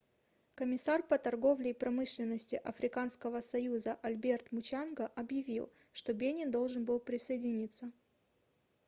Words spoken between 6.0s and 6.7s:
бенин